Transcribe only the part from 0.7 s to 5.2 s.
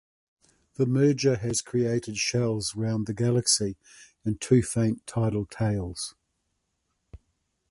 The merger has created shells around the galaxy and two faint